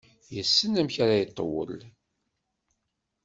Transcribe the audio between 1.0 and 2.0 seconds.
ara iṭawel.